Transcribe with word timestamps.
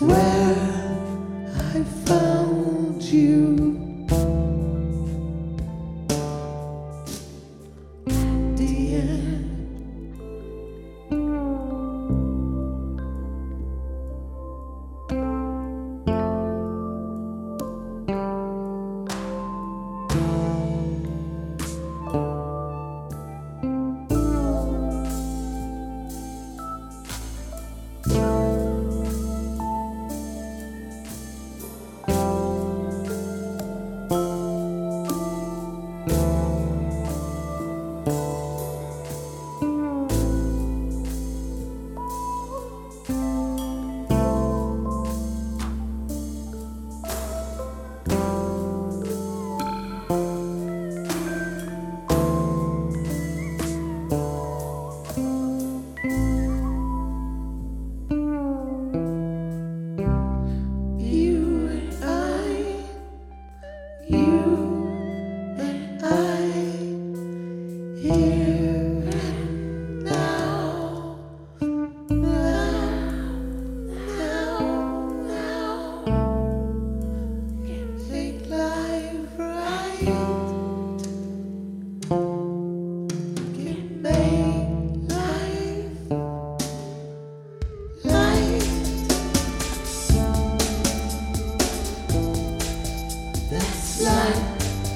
where 0.00 0.54
I 1.74 1.82
found. 2.06 2.17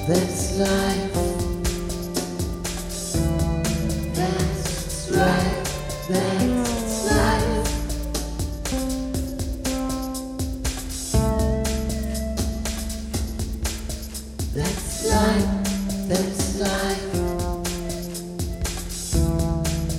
That's 0.05 0.59
life. 0.59 1.13
That's 4.13 5.09
life. 5.11 6.07
That's 6.09 7.05
life. 7.09 7.63
That's 14.53 15.05
life. 15.05 15.47
That's 16.09 16.59
life. 16.59 17.13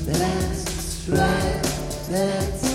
That's 0.07 1.09
life. 1.09 2.09
That's 2.11 2.74